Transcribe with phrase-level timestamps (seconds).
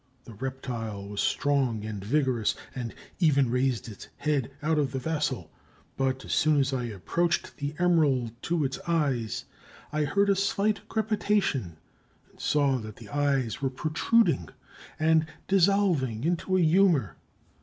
[0.23, 5.51] The reptile was strong and vigorous, and even raised its head out of the vessel,
[5.95, 9.45] but as soon as I approached the emerald to its eyes,
[9.93, 11.77] I heard a slight crepitation
[12.31, 14.49] and saw that the eyes were protruding
[14.99, 17.15] and dissolving into a humor.